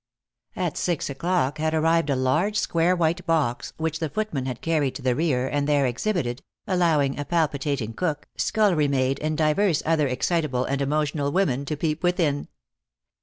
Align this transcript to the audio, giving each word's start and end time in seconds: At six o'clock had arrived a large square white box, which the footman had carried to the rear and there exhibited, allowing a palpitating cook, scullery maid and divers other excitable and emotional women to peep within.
At 0.55 0.77
six 0.77 1.11
o'clock 1.11 1.59
had 1.59 1.75
arrived 1.75 2.09
a 2.09 2.15
large 2.15 2.57
square 2.57 2.95
white 2.95 3.23
box, 3.27 3.71
which 3.77 3.99
the 3.99 4.09
footman 4.09 4.47
had 4.47 4.59
carried 4.61 4.95
to 4.95 5.03
the 5.03 5.13
rear 5.13 5.47
and 5.47 5.67
there 5.69 5.85
exhibited, 5.85 6.41
allowing 6.65 7.19
a 7.19 7.23
palpitating 7.25 7.93
cook, 7.93 8.27
scullery 8.35 8.87
maid 8.87 9.19
and 9.19 9.37
divers 9.37 9.83
other 9.85 10.07
excitable 10.07 10.65
and 10.65 10.81
emotional 10.81 11.31
women 11.31 11.65
to 11.65 11.77
peep 11.77 12.01
within. 12.01 12.47